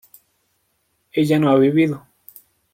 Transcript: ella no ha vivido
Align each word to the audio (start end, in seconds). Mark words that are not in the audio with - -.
ella 1.13 1.37
no 1.37 1.51
ha 1.51 1.59
vivido 1.59 2.07